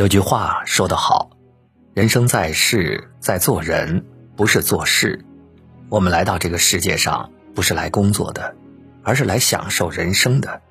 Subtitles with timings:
[0.00, 1.28] 有句话说得好
[1.92, 5.26] ：“人生在世，在做人，不是做事。”
[5.90, 8.56] 我们来到这个世界上，不是来工作的，
[9.02, 10.62] 而是来享受人生的。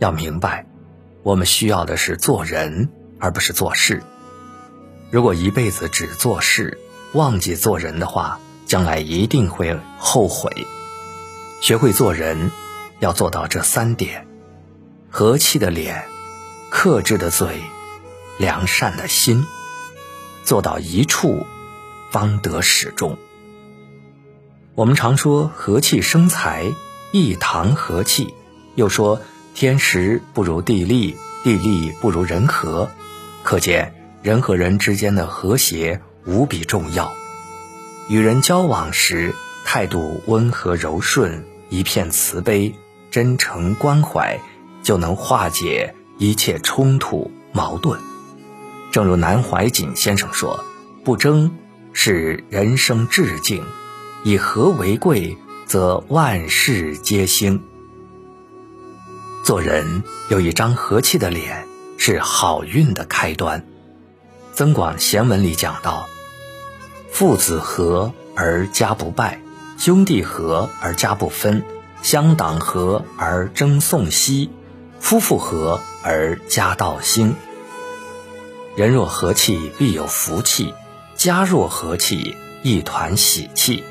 [0.00, 0.66] 要明白，
[1.22, 4.02] 我们需要的是做人，而不是做事。
[5.10, 6.76] 如果一辈子只做事，
[7.14, 10.52] 忘记做人的话，将来一定会后悔。
[11.62, 12.50] 学会做人，
[13.00, 14.26] 要做到这三点：
[15.08, 16.04] 和气的脸，
[16.68, 17.62] 克制的嘴。
[18.38, 19.44] 良善的心，
[20.44, 21.44] 做到一处，
[22.12, 23.18] 方得始终。
[24.76, 26.72] 我们常说和气生财，
[27.10, 28.32] 一堂和气，
[28.76, 29.20] 又说
[29.54, 32.88] 天时不如地利，地利不如人和。
[33.42, 37.12] 可见人和人之间的和谐无比重要。
[38.08, 42.76] 与人交往时，态度温和柔顺，一片慈悲、
[43.10, 44.40] 真诚关怀，
[44.84, 48.00] 就能化解一切冲突矛盾。
[48.90, 50.64] 正如南怀瑾先生说
[51.04, 51.56] ：“不争
[51.92, 53.64] 是人生至境，
[54.24, 55.36] 以和为贵，
[55.66, 57.62] 则万事皆兴。”
[59.44, 63.60] 做人有一张和气的脸，是好运的开端。
[64.52, 66.08] 《增广贤文》里讲到
[67.12, 69.40] ：“父子和而家不败，
[69.78, 71.62] 兄弟和而家不分，
[72.02, 74.50] 乡党和而争讼息，
[74.98, 77.34] 夫妇和而家道兴。”
[78.78, 80.72] 人若和气，必有福气；
[81.16, 83.82] 家若和气，一团喜气。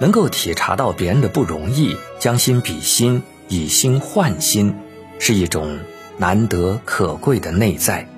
[0.00, 4.74] 能够体察到别人的不容易，将心比心，以心换心，
[5.20, 5.78] 是一种
[6.18, 8.08] 难得可贵的内在。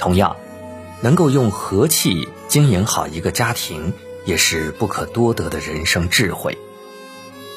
[0.00, 0.34] 同样，
[1.00, 3.92] 能够用和气经营好一个家庭，
[4.24, 6.58] 也是不可多得的人生智慧。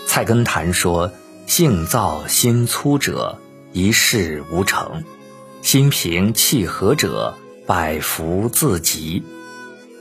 [0.06, 1.12] 菜根谭说
[1.48, 3.40] ：“性躁心粗者，
[3.72, 5.02] 一事无成；
[5.64, 7.36] 心平气和者。”
[7.66, 9.24] 百福自集。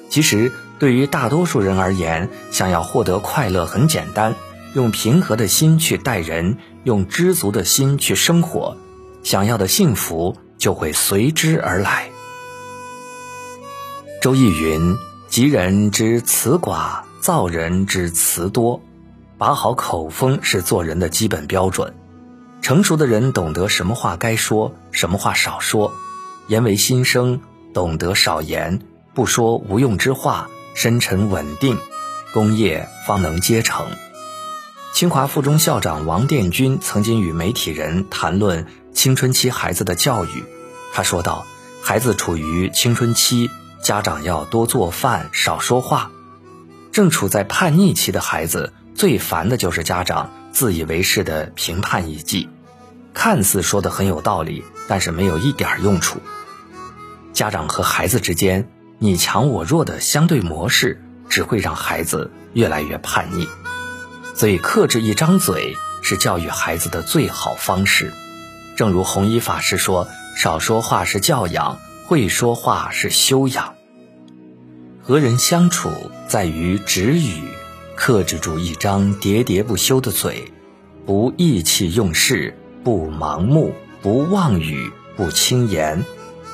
[0.08, 4.34] 其实，对于大多数人而言，想要获得快乐很简单，
[4.74, 8.77] 用平和的心去待人，用知足的心去生活，
[9.23, 12.11] 想要的幸福就会随之而来。
[14.20, 14.96] 周易云
[15.29, 18.83] ：“吉人之辞寡，躁人之辞多。”
[19.39, 21.94] 把好口风是做人的基本标准。
[22.61, 25.92] 成熟的人懂得什么话该说，什么话少说，
[26.46, 27.40] 言为心声。
[27.72, 28.80] 懂得少言，
[29.14, 31.78] 不说无用之话，深沉稳定，
[32.33, 33.86] 功业方能皆成。
[34.92, 40.44] 清华附中校长王殿军曾经与媒体人谈论青春期孩子的教育，
[40.92, 41.46] 他说道
[41.82, 43.48] ：“孩子处于青春期，
[43.82, 46.11] 家长要多做饭，少说话。
[46.92, 52.50] 正处在叛逆期的孩子，最烦的就是家长自以为是的评判一记，
[53.14, 56.18] 看似说的很有道理，但是没有一点用处。”
[57.32, 63.48] 家长和孩子之间你强我弱的相对模式，只会让孩子越来越叛逆。
[64.34, 68.12] 所以，克制一张嘴是教育孩子的最好方式。
[68.76, 73.74] 正如弘一法师说：“少说话是教养，会说话是修养。”
[75.02, 75.90] 和人相处
[76.28, 77.42] 在于止语，
[77.96, 80.52] 克制住一张喋喋不休的嘴，
[81.04, 86.04] 不意气用事，不盲目，不妄语，不轻言。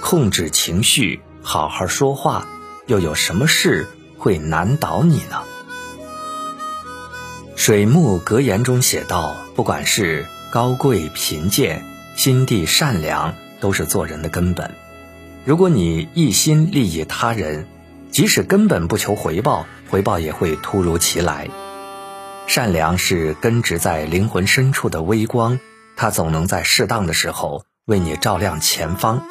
[0.00, 2.46] 控制情绪，好好说话，
[2.86, 3.86] 又有什么事
[4.16, 5.42] 会难倒你呢？
[7.56, 11.84] 水木格言中写道：“不管是高贵贫贱，
[12.16, 14.70] 心地善良，都是做人的根本。
[15.44, 17.66] 如果你一心利益他人，
[18.10, 21.50] 即使根本不求回报，回报也会突如其来。
[22.46, 25.58] 善良是根植在灵魂深处的微光，
[25.96, 29.26] 它总能在适当的时候为你照亮前方。”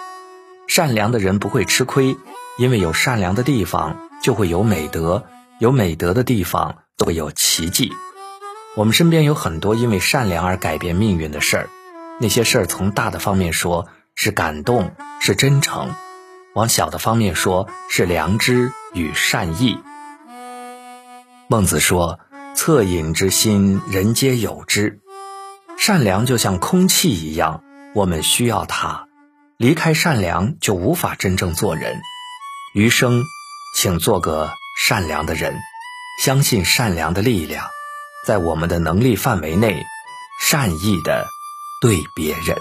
[0.67, 2.17] 善良的人不会吃亏，
[2.57, 5.25] 因为有善良的地方就会有美德，
[5.59, 7.91] 有美德的地方都会有奇迹。
[8.75, 11.69] 我们身边有很多因为善良而改变命运的事儿，
[12.19, 15.87] 那些事儿从大的方面说是感动，是真诚；
[16.53, 19.79] 往小的方面说是良知与善意。
[21.47, 22.19] 孟子说
[22.55, 24.99] ：“恻隐之心，人皆有之。”
[25.79, 27.63] 善良就像空气一样，
[27.95, 29.06] 我们需要它。
[29.57, 31.99] 离开善良，就无法真正做人。
[32.75, 33.23] 余生，
[33.75, 35.55] 请做个善良的人，
[36.23, 37.65] 相信善良的力量，
[38.27, 39.83] 在我们的能力范围内，
[40.39, 41.25] 善意的
[41.81, 42.55] 对别人。